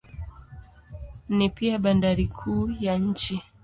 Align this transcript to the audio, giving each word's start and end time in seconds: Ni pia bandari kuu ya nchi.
Ni 1.29 1.49
pia 1.49 1.77
bandari 1.79 2.27
kuu 2.27 2.71
ya 2.79 2.97
nchi. 2.97 3.43